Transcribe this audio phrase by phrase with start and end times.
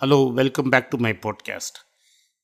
[0.00, 1.77] Hello welcome back to my podcast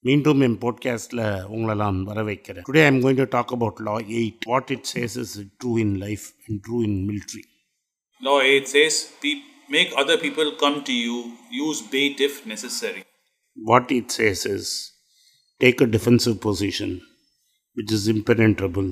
[0.05, 1.21] மீண்டும் என் பாட்காஸ்ட்டில்
[1.53, 5.15] உங்களை நான் வர வைக்கிறேன் today I'm going to talk about law eight what it says
[5.23, 7.43] is true in life and true in military
[8.21, 11.17] Law 8 says, "Pe- make other people come to you,
[11.63, 13.01] use bait if necessary.
[13.57, 14.71] What it says is
[15.61, 16.95] take a defensive position
[17.77, 18.89] which is impenetrable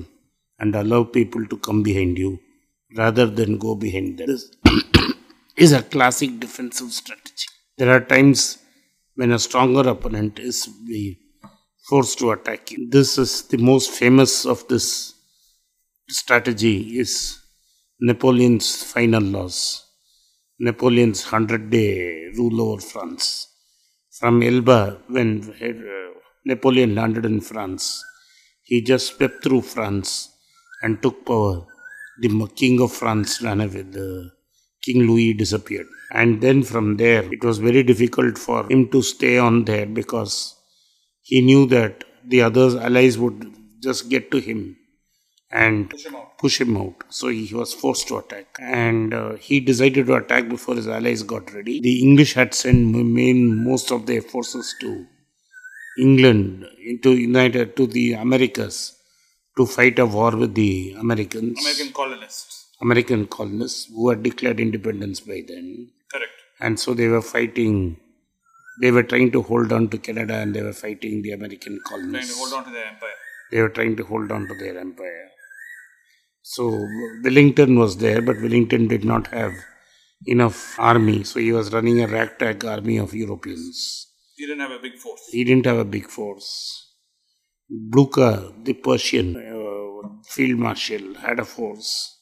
[0.60, 2.32] and allow people to come behind you
[2.92, 4.28] rather than go behind them.
[4.32, 4.44] This
[5.58, 7.48] is a classic defensive strategy.
[7.78, 8.58] there are times
[9.16, 10.66] when a stronger opponent is
[11.88, 12.88] forced to attack you.
[12.88, 15.12] This is the most famous of this
[16.08, 17.38] strategy is
[18.00, 19.84] Napoleon's final loss.
[20.58, 23.48] Napoleon's 100 day rule over France.
[24.18, 25.28] From Elba, when
[25.60, 28.02] uh, Napoleon landed in France,
[28.62, 30.30] he just swept through France
[30.82, 31.66] and took power.
[32.22, 33.82] The king of France ran away.
[33.82, 34.30] The
[34.82, 35.88] King Louis disappeared.
[36.10, 40.56] And then from there, it was very difficult for him to stay on there because
[41.22, 44.76] he knew that the other allies would just get to him
[45.50, 45.92] and
[46.38, 47.04] push him out.
[47.08, 48.56] So he was forced to attack.
[48.60, 51.80] And uh, he decided to attack before his allies got ready.
[51.80, 55.06] The English had sent main most of their forces to
[55.98, 58.96] England, into United, to the Americas
[59.56, 62.66] to fight a war with the Americans, American colonists.
[62.80, 65.90] American colonists who had declared independence by then.
[66.60, 67.98] And so they were fighting,
[68.80, 72.12] they were trying to hold on to Canada and they were fighting the American Trying
[72.12, 73.10] to hold on to their empire.
[73.50, 75.28] They were trying to hold on to their empire.
[76.42, 76.86] So
[77.24, 79.52] Wellington was there, but Wellington did not have
[80.26, 81.24] enough army.
[81.24, 84.06] So he was running a ragtag army of Europeans.
[84.36, 85.28] He didn't have a big force.
[85.30, 86.94] He didn't have a big force.
[87.68, 92.15] Blucher, the Prussian uh, field marshal, had a force.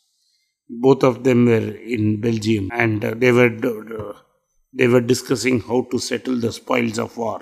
[0.68, 4.18] Both of them were in Belgium, and uh, they were uh,
[4.72, 7.40] they were discussing how to settle the spoils of war,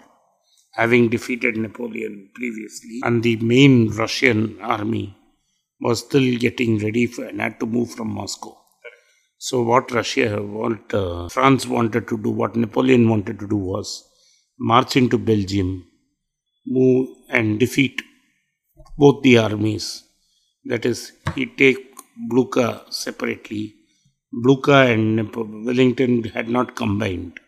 [0.73, 3.01] having defeated Napoleon previously.
[3.05, 5.17] And the main Russian army
[5.81, 8.59] was still getting ready for, and had to move from Moscow.
[9.39, 14.05] So what Russia, what uh, France wanted to do, what Napoleon wanted to do was
[14.59, 15.85] march into Belgium,
[16.67, 18.03] move and defeat
[18.97, 20.05] both the armies.
[20.65, 23.75] That is, he take Blucher separately.
[24.33, 27.41] Blucher and Wellington had not combined.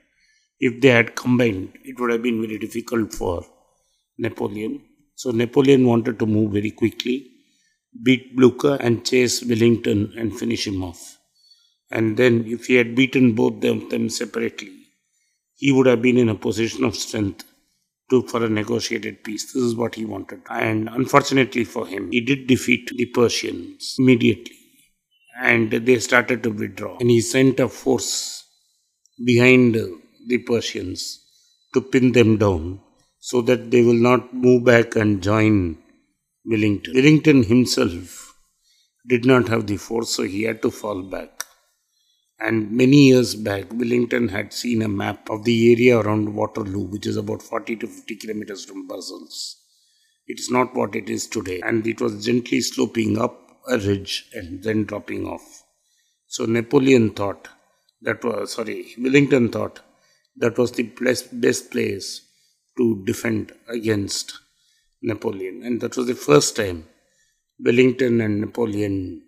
[0.58, 3.44] If they had combined, it would have been very difficult for
[4.18, 4.82] Napoleon.
[5.14, 7.30] So Napoleon wanted to move very quickly,
[8.02, 11.18] beat Blucher and chase Wellington and finish him off.
[11.90, 14.72] And then, if he had beaten both of them separately,
[15.54, 17.44] he would have been in a position of strength
[18.10, 19.52] to for a negotiated peace.
[19.52, 20.42] This is what he wanted.
[20.50, 24.56] And unfortunately for him, he did defeat the Prussians immediately.
[25.40, 26.98] And they started to withdraw.
[26.98, 28.44] And he sent a force
[29.24, 31.20] behind the Prussians
[31.72, 32.80] to pin them down
[33.18, 35.78] so that they will not move back and join
[36.44, 36.94] Wellington.
[36.94, 38.38] Wellington himself
[39.08, 41.33] did not have the force, so he had to fall back.
[42.40, 47.06] And many years back, Wellington had seen a map of the area around Waterloo, which
[47.06, 49.56] is about 40 to 50 kilometers from Brussels.
[50.26, 51.60] It's not what it is today.
[51.64, 55.62] And it was gently sloping up a ridge and then dropping off.
[56.26, 57.48] So Napoleon thought
[58.02, 59.80] that was, sorry, Wellington thought
[60.36, 60.82] that was the
[61.32, 62.22] best place
[62.76, 64.40] to defend against
[65.00, 65.62] Napoleon.
[65.62, 66.86] And that was the first time
[67.58, 69.22] Wellington and Napoleon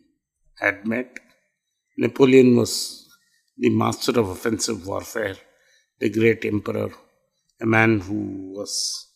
[0.58, 1.18] had met.
[1.98, 3.08] Napoleon was
[3.56, 5.36] the master of offensive warfare,
[5.98, 6.90] the great emperor,
[7.60, 9.08] a man who was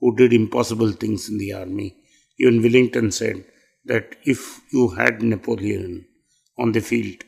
[0.00, 1.96] who did impossible things in the army.
[2.38, 3.44] Even Wellington said
[3.84, 6.04] that if you had Napoleon
[6.58, 7.22] on the field,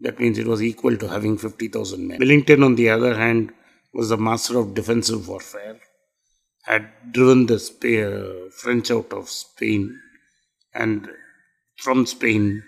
[0.00, 2.18] that means it was equal to having 50,000 men.
[2.18, 3.52] Wellington, on the other hand,
[3.94, 5.78] was the master of defensive warfare,
[6.64, 9.98] had driven the French out of Spain,
[10.74, 11.08] and
[11.76, 12.62] from Spain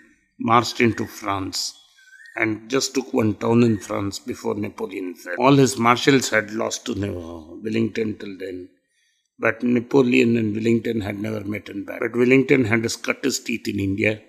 [0.49, 1.59] marched into France
[2.35, 5.35] and just took one town in France before Napoleon fell.
[5.39, 7.09] All his marshals had lost to Ne-
[7.63, 8.69] Wellington till then,
[9.39, 12.09] but Napoleon and Wellington had never met in battle.
[12.09, 14.21] But Wellington had cut his teeth in India,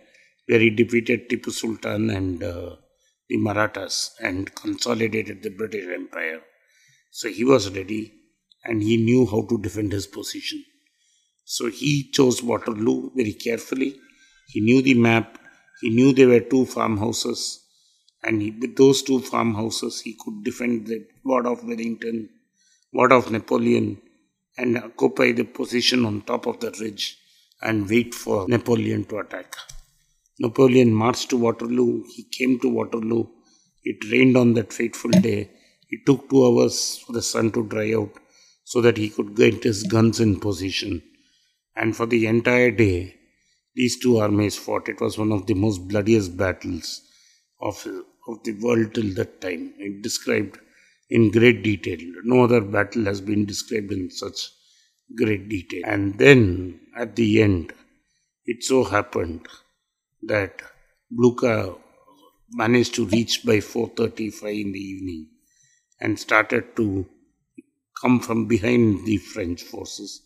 [0.46, 2.76] where he defeated Tipu Sultan and uh,
[3.28, 6.40] the Marathas and consolidated the British Empire.
[7.10, 8.12] So he was ready
[8.64, 10.64] and he knew how to defend his position.
[11.44, 13.96] So he chose Waterloo very carefully.
[14.48, 15.38] He knew the map.
[15.84, 17.60] He knew there were two farmhouses.
[18.22, 22.30] And he, with those two farmhouses, he could defend the ward of Wellington,
[22.90, 24.00] ward of Napoleon,
[24.56, 27.18] and occupy the position on top of the ridge
[27.60, 29.54] and wait for Napoleon to attack.
[30.38, 32.04] Napoleon marched to Waterloo.
[32.14, 33.26] He came to Waterloo.
[33.82, 35.50] It rained on that fateful day.
[35.90, 38.14] It took two hours for the sun to dry out
[38.64, 41.02] so that he could get his guns in position.
[41.76, 43.16] And for the entire day,
[43.74, 44.88] these two armies fought.
[44.88, 47.02] It was one of the most bloodiest battles
[47.60, 47.86] of,
[48.28, 49.74] of the world till that time.
[49.78, 50.58] It described
[51.10, 51.98] in great detail.
[52.24, 54.50] No other battle has been described in such
[55.16, 55.82] great detail.
[55.84, 57.72] And then at the end,
[58.46, 59.46] it so happened
[60.22, 60.62] that
[61.10, 61.74] Blucher
[62.50, 65.28] managed to reach by 4.35 in the evening
[66.00, 67.06] and started to
[68.00, 70.22] come from behind the French forces.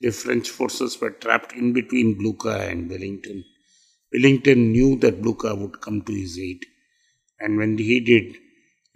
[0.00, 3.44] The French forces were trapped in between Blucher and Wellington.
[4.12, 6.64] Wellington knew that Blucher would come to his aid,
[7.40, 8.36] and when he did,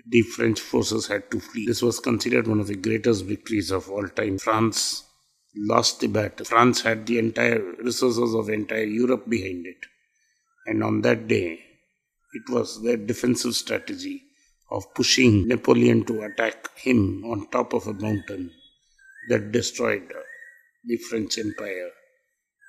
[0.07, 1.67] the French forces had to flee.
[1.67, 4.39] This was considered one of the greatest victories of all time.
[4.39, 5.05] France
[5.55, 6.45] lost the battle.
[6.45, 9.87] France had the entire resources of entire Europe behind it.
[10.67, 11.61] And on that day,
[12.33, 14.23] it was their defensive strategy
[14.71, 18.53] of pushing Napoleon to attack him on top of a mountain
[19.29, 20.13] that destroyed
[20.85, 21.91] the French Empire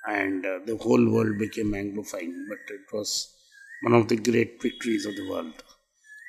[0.06, 2.32] and uh, the whole world became Anglophone.
[2.48, 3.32] But it was
[3.82, 5.62] one of the great victories of the world.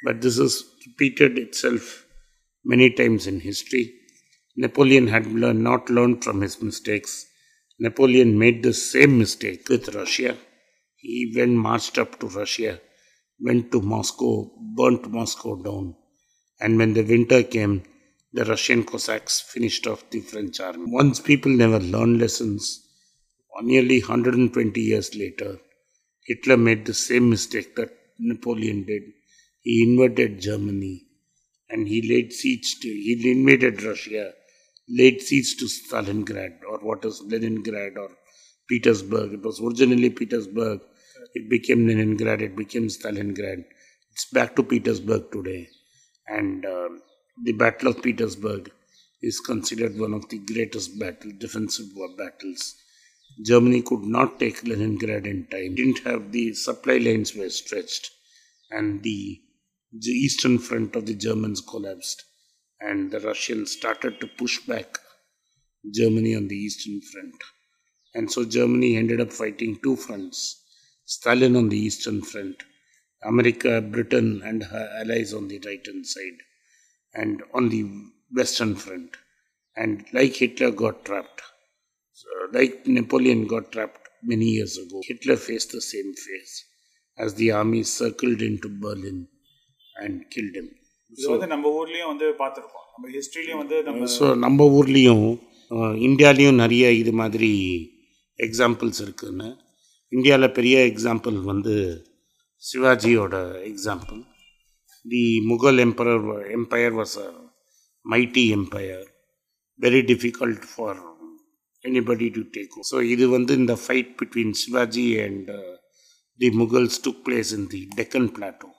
[0.03, 2.05] But this has repeated itself
[2.65, 3.93] many times in history.
[4.55, 7.25] Napoleon had learned, not learned from his mistakes.
[7.79, 10.37] Napoleon made the same mistake with Russia.
[10.97, 12.79] He went marched up to Russia,
[13.39, 15.95] went to Moscow, burnt Moscow down.
[16.59, 17.83] And when the winter came,
[18.33, 20.85] the Russian Cossacks finished off the French army.
[20.87, 22.81] Once people never learn lessons,
[23.61, 25.59] nearly 120 years later,
[26.25, 29.03] Hitler made the same mistake that Napoleon did.
[29.61, 31.05] He invaded Germany
[31.69, 34.33] and he laid siege to, he invaded Russia,
[34.89, 38.09] laid siege to Stalingrad or what is Leningrad or
[38.67, 39.33] Petersburg.
[39.33, 40.79] It was originally Petersburg.
[41.35, 43.63] It became Leningrad, it became Stalingrad.
[44.11, 45.69] It's back to Petersburg today.
[46.27, 46.89] And uh,
[47.41, 48.71] the Battle of Petersburg
[49.21, 52.75] is considered one of the greatest battle, defensive war battles.
[53.43, 58.11] Germany could not take Leningrad in time, didn't have the supply lines were stretched,
[58.69, 59.41] and the,
[59.91, 62.23] the eastern front of the Germans collapsed,
[62.79, 64.99] and the Russians started to push back
[65.91, 67.35] Germany on the eastern front.
[68.13, 70.61] And so Germany ended up fighting two fronts
[71.05, 72.63] Stalin on the eastern front,
[73.23, 76.37] America, Britain, and her allies on the right hand side,
[77.13, 77.83] and on the
[78.31, 79.11] western front.
[79.77, 81.41] And like Hitler got trapped,
[82.19, 82.27] so
[82.57, 86.53] like Napoleon got trapped many years ago, Hitler faced the same fate
[87.17, 89.17] as the army circled into Berlin
[89.95, 90.69] and killed him.
[91.17, 95.25] இது வந்து நம்ம ஊர்லயும் வந்து பார்த்துருக்கோம் நம்ம ஹிஸ்டரியிலயும் வந்து நம்ம so நம்ம ஊர்லேயும்
[96.07, 97.51] இந்தியாலேயும் நிறைய இது மாதிரி
[98.39, 99.49] எக்ஸாம்பிள்ஸ் இருக்குன்னு
[100.11, 101.75] இந்தியாவில் பெரிய எக்ஸாம்பிள் வந்து
[102.63, 103.35] சிவாஜியோட
[103.71, 104.21] example
[105.04, 107.28] the Mughal emperor empire was a
[108.04, 109.06] mighty empire
[109.80, 111.00] very difficult for
[111.84, 115.50] anybody to take so இது வந்து இந்த fight between Sivaji and
[116.40, 118.70] the Mughals took place in the Deccan Plato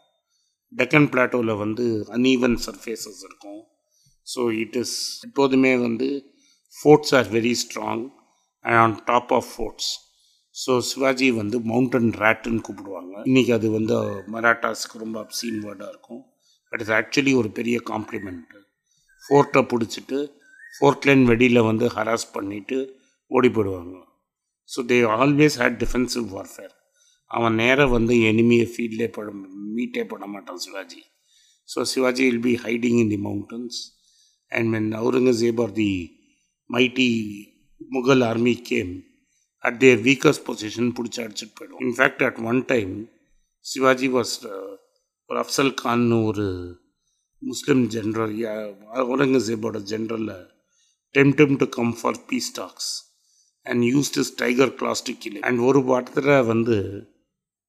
[0.72, 3.62] Deccan பிளாட்டோவில் வந்து அன்ஈவன் சர்ஃபேசஸ் இருக்கும்
[4.28, 4.98] ஸோ இட் இஸ்
[5.28, 6.10] எப்போதுமே வந்து
[6.76, 8.04] forts are very strong
[8.66, 9.90] and on top of forts
[10.63, 13.15] so Shivaji வந்து mountain ரேட்டுன்னு கூப்பிடுவாங்க.
[13.29, 13.95] இன்றைக்கி அது வந்து
[14.35, 16.21] மராட்டாஸ்க்கு ரொம்ப அப்சீன் வேர்டாக இருக்கும்.
[16.73, 18.61] பட் இது ஆக்சுவலி ஒரு பெரிய காம்ப்ளிமெண்ட்டு
[19.25, 20.19] ஃபோர்ட்டை பிடிச்சிட்டு
[20.77, 22.77] ஃபோர்ட்லேன் வெடியில் வந்து ஹராஸ் பண்ணிவிட்டு
[23.31, 23.97] ஓடி போயிடுவாங்க.
[24.69, 26.75] So they always had defensive warfare
[27.31, 29.29] அவன் நேராக வந்து எனிமியை ஃபீல்டே பட
[29.77, 31.03] மீட்டே பண்ண மாட்டான் Shivaji.
[31.69, 33.79] So Shivaji will be hiding in the mountains
[34.53, 35.91] and when Aurangzeb are the
[36.71, 37.09] mighty
[37.97, 38.95] Mughal army came
[39.64, 42.94] at their weakest position பிடிச்சி அடிச்சுட்டு போயிடும் in fact at one time
[43.66, 44.36] Sivaji was
[45.30, 46.48] ஒரு அஃப்சல் கான்னு ஒரு
[47.42, 48.34] முஸ்லீம் ஜென்ரல்
[49.04, 50.36] அவுரங்கசீபோட ஜென்ரலில்
[51.16, 52.92] டெம்டம் to come for peace talks
[53.66, 56.78] and used is tiger claws to kill and ஒரு பாட்டத்தில் வந்து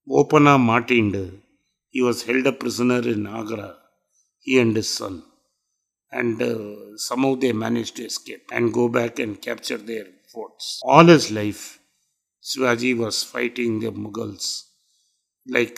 [0.07, 1.25] ஓப்பனாக மாட்டிண்டு
[1.95, 3.69] he was held a prisoner in Agra
[4.47, 5.19] he and his son
[6.13, 10.81] and uh, somehow they managed to escape and go back and capture their forts.
[10.85, 11.79] All his life,
[12.46, 14.50] Shivaji was fighting the Mughals
[15.48, 15.78] like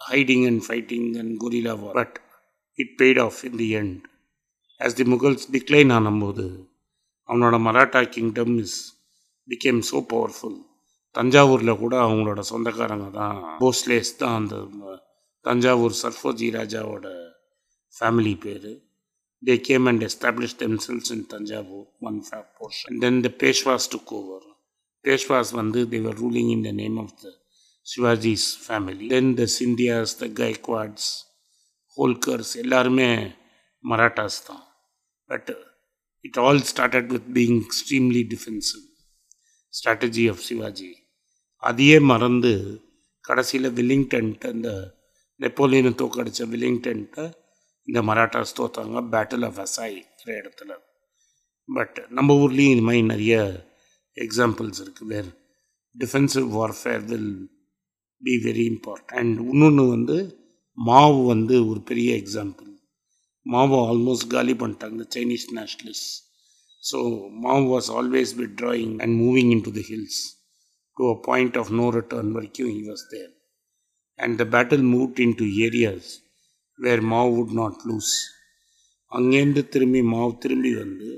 [0.00, 1.94] hiding and fighting and guerrilla war.
[2.78, 3.96] It paid off in the end
[4.80, 4.94] end.
[4.96, 6.46] The Mughals decline ஆனும்போது
[7.28, 8.78] அவனோட Maratha kingdom is
[9.48, 10.58] become so powerful
[11.14, 14.56] தஞ்சாவூரில் கூட அவங்களோட சொந்தக்காரங்க தான் போஸ்லேஸ் தான் அந்த
[15.44, 17.06] தஞ்சாவூர் சர்ஃபோஜி ராஜாவோட
[17.94, 18.70] family பேர்
[19.42, 24.46] they came and establish themselves in Thanjavur one fab portion then the Peshwas to cover
[25.04, 27.30] Peshwas, வந்து they were ruling in the name of the
[27.82, 31.08] Shivaji's family Then the Scindias the Gaekwads
[31.96, 33.32] Holkars எல்லாருமே
[33.88, 34.62] மராட்டாஸ் தான்.
[35.26, 35.56] But
[36.20, 38.84] it all started with being extremely defensive
[39.68, 40.96] strategy of Shivaji
[41.56, 42.80] அதையே மறந்து
[43.20, 44.94] கடைசியில் வில்லிங்டன்ட்டு இந்த
[45.38, 47.32] நெப்போலியனை தோக்கடித்த வில்லிங்டன்ட்டை
[47.84, 49.04] இந்த மராட்டாஸ் தோத்தாங்க.
[49.12, 50.76] Battle of அசாய்ங்கிற இடத்துல.
[51.64, 53.66] But நம்ம ஊர்லேயும் இது மாதிரி நிறைய
[54.16, 55.30] எக்ஸாம்பிள்ஸ் இருக்குது where
[55.96, 57.32] defensive warfare will
[58.22, 60.16] be very important and இன்னொன்று வந்து
[60.78, 62.70] மாவு வந்து ஒரு பெரிய எக்ஸாம்பிள்
[63.46, 66.12] மாவு ஆல்மோஸ்ட் காலி பண்ணிட்டாங்க Chinese nationalist
[66.82, 66.98] so
[67.44, 70.20] Mao was always withdrawing and moving in to the hills
[70.96, 73.30] to a point of no return வரைக்கும் he was there
[74.18, 76.10] and the battle moved in to areas
[76.78, 78.12] where Mao would not lose
[79.12, 81.10] அங்கேருந்து திரும்பி மாவு திரும்பி வந்து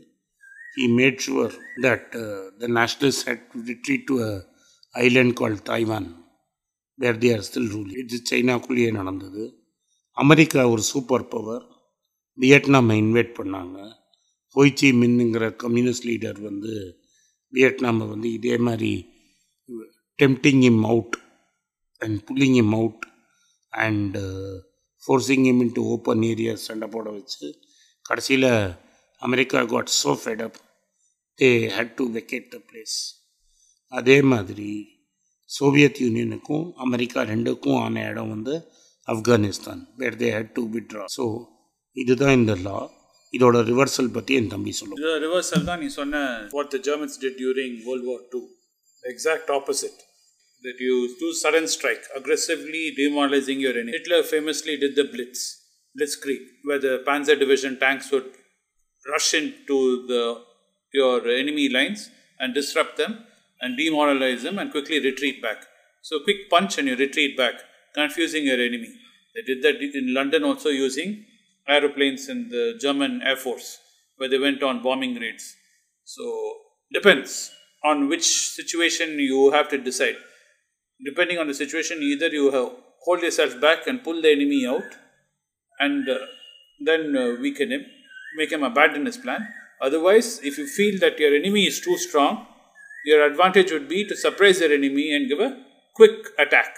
[0.77, 1.53] he made sure
[1.85, 4.33] that uh, the nationalists had to retreat to a
[4.95, 6.07] island called Taiwan,
[6.99, 7.97] where they are still ruling.
[8.03, 9.45] இது சைனாக்குள்ளேயே நடந்தது.
[10.17, 11.65] America ஒரு super power
[12.39, 13.77] வியட்நாமை invite பண்ணாங்க.
[14.57, 16.75] ஹோய்ச்சி மின்னுங்கிற communist leader வந்து
[17.53, 18.93] வியட்நாமை வந்து இதே மாதிரி
[20.19, 21.17] tempting him out
[22.03, 23.05] and pulling him out
[23.73, 24.23] and
[25.03, 27.47] forcing him into open areas சண்டை போட வச்சு
[28.11, 28.51] கடைசியில்
[29.23, 30.59] America got so fed up
[31.39, 32.97] they had to vacate the place
[33.93, 34.71] அதே மாதிரி
[35.51, 38.55] சோவியத் யூனியனுக்கும் அமெரிக்கா ரெண்டுக்கும் ஆன இடம் வந்து
[39.15, 41.25] Afghanistan where they had to withdraw so
[42.03, 42.79] இதுதான் இந்த லா
[43.35, 46.23] இதோட ரிவர்சல் பற்றி என் தம்பி சொல்லும் இதோட ரிவர்சல் தான் நீ சொன்ன
[46.59, 48.45] what the Germans did during World War II.
[49.05, 49.47] The exact.
[50.65, 53.93] That you do sudden strike, aggressively demoralizing your enemy.
[53.93, 55.41] Hitler famously did the Blitz,
[55.97, 58.31] Blitzkrieg, where the Panzer Division tanks would
[59.05, 59.79] rush into
[60.09, 60.23] the
[60.93, 63.25] your enemy lines and disrupt them
[63.61, 65.65] and demoralize them and quickly retreat back.
[66.03, 67.55] So quick punch and you retreat back,
[67.95, 68.93] confusing your enemy.
[69.35, 71.25] They did that in London also using
[71.69, 73.79] aeroplanes in the German Air Force,
[74.17, 75.55] where they went on bombing raids.
[76.05, 76.55] So
[76.93, 77.51] depends
[77.85, 80.17] on which situation you have to decide.
[81.05, 82.71] Depending on the situation, either you have
[83.03, 84.97] hold yourself back and pull the enemy out,
[85.79, 86.19] and uh,
[86.85, 87.85] then uh, weaken him,
[88.37, 89.47] make him abandon his plan.
[89.81, 92.35] Otherwise, if you feel that your enemy is too strong,
[93.05, 95.51] your advantage would be to surprise your enemy and give a
[95.97, 96.73] quick attack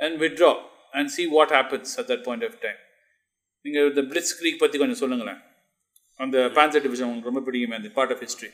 [0.00, 0.54] and withdraw
[0.94, 2.78] and see what happens at that point of time.
[3.64, 5.40] நீங்கள் இந்த blitz creek பற்றி கொஞ்சம் சொல்லுங்களேன்.
[6.20, 8.50] அந்த பான்சர் division உங்களுக்கு ரொம்ப பிடிக்குமே அந்த பார்ட் ஆஃப் ஹிஸ்ட்ரி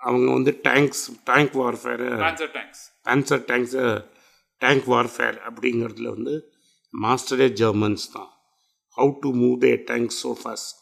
[0.00, 2.82] அவங்க வந்து டேங்க்ஸ் டேங்க் வார்ஃபேரை பான்சர் டேங்க்ஸ்
[3.14, 3.86] ஆன்சர் டேங்க்ஸை
[4.64, 6.34] டேங்க் வார்ஃபேர் அப்படிங்கிறதுல வந்து
[6.94, 8.30] மாஸ்டரே ஜெர்மன்ஸ் தான்.
[8.98, 10.80] How to move the tank so fast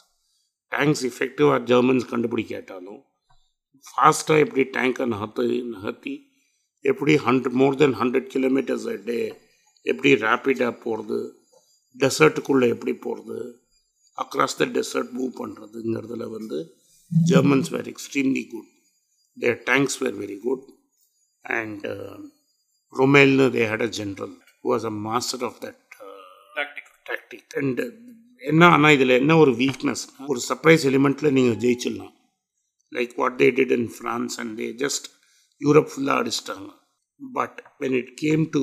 [0.73, 3.01] tanks எஃபெக்டிவாக ஜெர்மன்ஸ் கண்டுபிடிக்காட்டாலும்
[3.87, 6.15] ஃபாஸ்ட்டாக எப்படி டேங்கை நகர்த்து நகர்த்தி
[6.85, 9.19] எப்படி hundred more than hundred kilometres day
[9.87, 11.19] எப்படி ரேப்பிடாக போகிறது
[11.97, 13.39] டெசர்ட்டுக்குள்ளே எப்படி போகிறது
[14.19, 16.59] அக்ராஸ் த டெசர்ட் மூவ் பண்ணுறதுங்கிறதுல வந்து
[17.11, 18.71] Germans were extremely good
[19.37, 20.65] their tanks were very good
[21.45, 21.85] and
[22.93, 25.81] ரொமேல்னு they had a general was a master of that
[26.57, 27.81] tactic tactic and
[28.51, 32.15] என்ன ஆனால் இதில் என்ன ஒரு வீக்னஸ் ஒரு சர்ப்ரைஸ் எலிமெண்ட்டில் நீங்கள் ஜெயிச்சிடலாம்.
[32.93, 35.07] Like what they did in France and they just
[35.61, 36.69] Europe ஃபுல்லாக அடிச்சிட்டாங்க.
[37.21, 38.63] But when it came to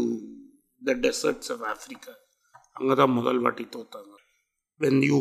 [0.82, 2.14] the deserts of Africa
[2.74, 4.14] அங்கே தான் முதல் வாட்டி தோத்தாங்க.
[4.82, 5.20] வென் யூ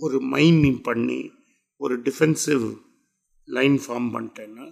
[0.00, 1.20] ஒரு மைன் பண்ணி
[1.76, 2.64] ஒரு டிஃபென்சிவ்
[3.48, 4.66] லைன் ஃபார்ம் பண்ணிட்டேன்னா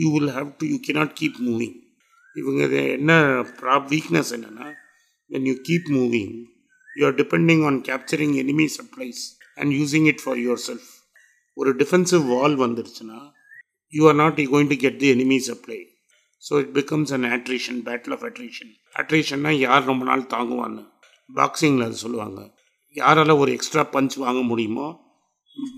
[0.00, 1.76] you will have to you cannot keep moving
[2.36, 3.12] இவங்க இது என்ன
[3.60, 4.68] ப்ராப் வீக்னஸ் என்னென்னா
[5.30, 6.34] when you keep moving
[6.96, 9.22] you are depending on capturing enemy supplies
[9.56, 10.88] and using it for yourself
[11.56, 13.20] ஒரு defensive wall வந்துருச்சுன்னா
[13.92, 15.80] you are not you going to get the enemy supply
[16.42, 20.82] so it becomes an attrition battle of attrition அட்ரேஷன்னா யார் ரொம்ப நாள் தாங்குவான்னு?
[21.30, 22.40] பாக்ஸிங்கில் அது சொல்லுவாங்க.
[22.96, 24.86] யாரால் ஒரு extra punch வாங்க முடியுமோ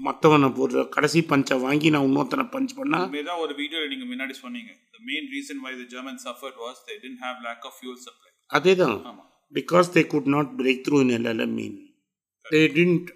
[0.06, 4.70] மற்றவனை ஒரு கடைசி பஞ்சை வாங்கி நான் இன்னொருத்தனை பஞ்ச் பண்ணால் தான் ஒரு வீடியோவில் நீங்கள் முன்னாடி சொன்னீங்க.
[5.08, 8.74] Main reason why the German suffered was they didn't have lack of fuel supply அதே
[8.74, 11.74] தான் ஆமாம் because they could not break through in El Alamein.
[12.46, 13.08] They didn't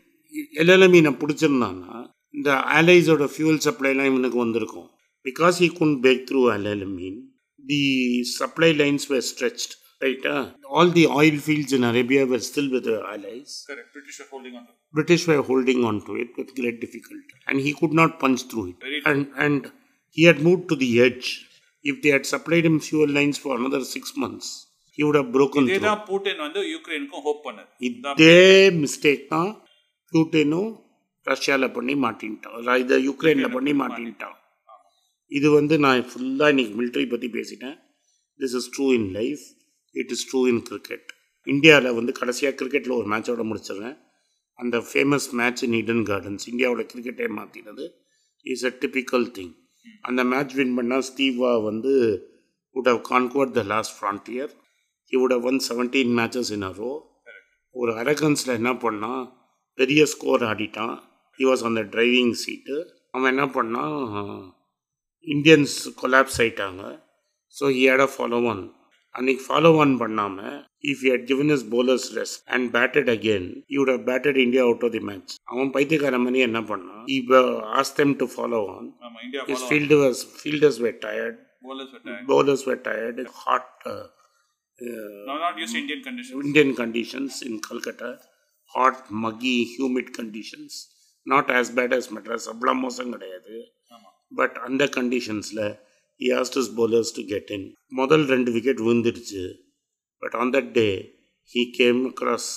[0.65, 1.99] LLM மீனை பிடிச்சிருந்தான்னா
[2.35, 4.89] இந்த அலைஸோட ஃபியூல் சப்ளைலாம் இவனுக்கு வந்திருக்கும்
[5.25, 7.19] because he couldn't break through அலலம் mean
[7.59, 7.81] the
[8.33, 10.35] supply lines were stretched ரைட்டா
[10.79, 13.55] all the oil fields in Arabia were still with allies
[14.95, 18.65] British were holding on to it with great difficult and he could not punch through
[18.73, 19.67] it and and
[20.17, 21.31] he had move to the edge
[21.85, 24.53] if they had supplied him fuel lines for another six months
[24.97, 25.87] he would have broken இதே through.
[25.89, 27.69] தான் பூட்டின் வந்து யுக்ரைனுக்கும் hope பண்ணது.
[27.89, 28.45] இதே
[28.83, 29.51] mistake தான்
[30.13, 30.71] பியூட்டினும்
[31.27, 32.57] ரஷ்யாவில் பண்ணி மாட்டின்ட்டான்.
[32.85, 34.37] இதை யுக்ரைனில் பண்ணி மாட்டின்ட்டான்.
[35.39, 37.77] இது வந்து நான் ஃபுல்லாக இன்னைக்கு மிலிட்ரி பற்றி பேசிட்டேன்.
[38.41, 39.45] This is true in life
[39.95, 41.09] it is true in cricket
[41.47, 43.97] இந்தியாவில் வந்து கடைசியாக கிரிக்கெட்டில் ஒரு மேட்சோட முடிச்சிடுறேன்.
[44.59, 47.85] அந்த ஃபேமஸ் மேட்ச் இன் இடன் கார்டன்ஸ் இந்தியாவோட கிரிக்கெட்டே மாற்றினது
[48.47, 49.55] இஸ் அ டிபிக்கல் திங்
[50.09, 51.93] அந்த மேட்ச் வின் பண்ணால் ஸ்டீவா வந்து
[52.77, 54.47] would have conquered the last frontier.
[55.12, 56.96] he would have won 17 matches in a row
[57.76, 59.22] ஒரு அரகன்ஸில் என்ன பண்ணான்
[59.78, 60.96] பெரிய ஸ்கோர் ஆடிட்டான்
[61.40, 62.76] he was on the driving seat
[63.16, 63.96] அவன் என்ன பண்ணான்
[65.28, 66.84] இந்தியன்ஸ் கொலாப்ஸ் ஆயிட்டாங்க
[67.56, 68.64] so he had a follow on
[69.16, 70.58] அன்னைக்கு ஃபாலோ ஒன் பண்ணாமல்
[70.92, 74.62] if you hut given his bowlers rest and batted again you would have batted India
[74.70, 77.20] out of the match அவன் பைத்தியக்கார மாதிரி என்ன பண்ணான் he
[77.80, 82.04] asked them to follow on ஆமா India his field was fielders were tired bowlers were
[82.08, 82.26] tired.
[82.32, 84.06] bowlers were tired hot uh,
[85.26, 86.46] No, not used to Indian conditions.
[86.46, 88.10] Indian conditions in Calcutta,
[88.72, 90.72] hot, muggy, humid conditions.
[91.28, 93.56] Not as bad as Madras, அவ்வளோ மோசம் கிடையாது
[93.92, 95.64] ஆமா but அந்த கண்டிஷன்ஸில்
[96.20, 99.44] he asked his bowlers to get in முதல் ரெண்டு wicket விழுந்துடுச்சு
[100.24, 100.88] but on that day
[101.52, 102.48] he game across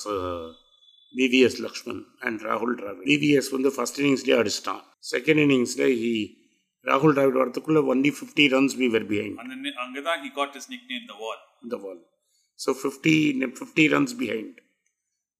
[1.13, 6.15] VVS Lakshman and ராகுல் Dravid VVS வந்து first இன்னிங்ஸ்லேயே அடிச்சிட்டான் செகண்ட் இன்னிங்ஸில் ஹி
[6.85, 10.67] ராகுல் Dravid வரதுக்குள்ளே only fifty runs we were behind அந்த நி- அங்கதான் he got his
[10.73, 11.99] nickname the wall the wall.
[12.60, 13.12] So 50,
[13.42, 14.54] 50 runs behind.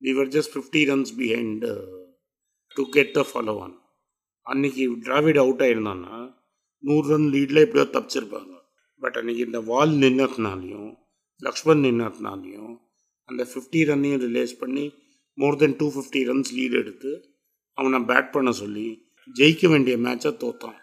[0.02, 1.74] We were just 50 runs behind uh,
[2.76, 3.72] to get the follow on.
[4.46, 6.14] அன்னைக்கு Dravid out ஆயிருந்தான்னா
[6.84, 8.52] நூறு run லீடில் எப்படியோ தப்பிச்சிருப்பாங்க
[9.02, 10.88] but அன்னைக்கு இந்த வால் நின்னதுனாலையும்
[11.42, 12.72] லக்ஷ்மண் நின்னதுனாலையும்
[13.28, 14.86] அந்த fifty ரன்னையும் ரிலேஸ் பண்ணி
[15.38, 17.12] more than two fifty runs lead எடுத்து
[17.78, 18.88] அவனை பேட் பண்ண சொல்லி
[19.28, 20.78] ஜெயிக்க வேண்டிய மேட்சை தோத்தான்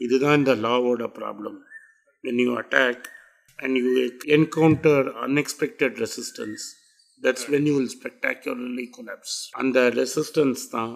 [0.00, 1.58] இதுதான் இந்த லாவோட problem
[2.24, 3.04] when you attack
[3.62, 3.90] and you
[4.36, 6.62] encounter unexpected resistance
[7.22, 10.94] that's when you will spectacularly collapse அந்த ரெசிஸ்டன்ஸ் தான்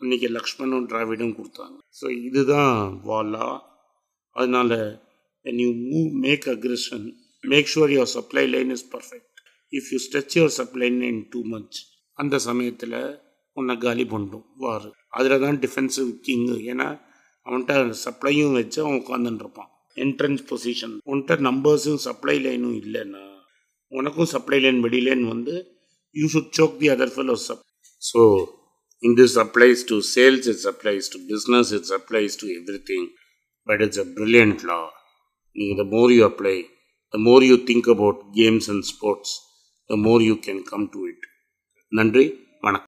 [0.00, 3.48] இன்னைக்கு லக்ஷ்மணும் டிராவிடும் கொடுத்தாங்க ஸோ இதுதான் வாலா
[4.36, 4.72] அதனால
[5.46, 7.02] when you move make aggression
[7.44, 9.30] make sure your supply line is perfect
[9.72, 11.76] if you stretch your supply line too much
[12.18, 12.98] அந்த சமயத்தில்
[13.56, 14.86] உன்னை காலி பண்ணிடும் வார்
[15.16, 16.88] அதில் தான் டிஃபென்சிவ் கிங்கு ஏன்னா
[17.46, 23.23] அவன்கிட்ட சப்ளையும் வச்சு அவன் உட்காந்துட்டு இருப்பான் என்ட்ரன்ஸ் பொசிஷன் உன்கிட்ட நம்பர்ஸும் சப்ளை லைனும் இல்லைன்னா
[23.91, 25.55] உனக்கும் சப்ளை லைன் வெளியிலேன்னு வந்து
[26.15, 27.63] you should choke the other fellow sub
[28.01, 28.23] so
[29.03, 33.07] in this applies to sales it's applies to business it's applies to every thing
[33.67, 34.79] but it's a brilliant லா
[35.55, 36.55] நீங்கள் த more you apply
[37.13, 39.33] the more you think about games and sports
[39.89, 41.25] the more you can come to it
[41.91, 42.25] நன்றி